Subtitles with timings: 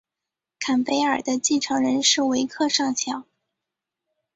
[0.57, 3.23] 坎贝尔的继承人是维克上校。